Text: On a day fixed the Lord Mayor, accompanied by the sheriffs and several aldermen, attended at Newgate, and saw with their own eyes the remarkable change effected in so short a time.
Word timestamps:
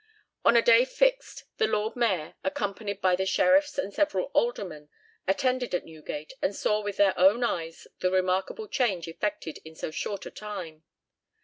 On 0.43 0.57
a 0.57 0.63
day 0.63 0.83
fixed 0.83 1.43
the 1.57 1.67
Lord 1.67 1.95
Mayor, 1.95 2.33
accompanied 2.43 3.01
by 3.01 3.15
the 3.15 3.27
sheriffs 3.27 3.77
and 3.77 3.93
several 3.93 4.31
aldermen, 4.33 4.89
attended 5.27 5.75
at 5.75 5.85
Newgate, 5.85 6.33
and 6.41 6.55
saw 6.55 6.81
with 6.81 6.97
their 6.97 7.13
own 7.19 7.43
eyes 7.43 7.85
the 7.99 8.09
remarkable 8.09 8.67
change 8.67 9.07
effected 9.07 9.59
in 9.63 9.75
so 9.75 9.91
short 9.91 10.25
a 10.25 10.31
time. 10.31 10.81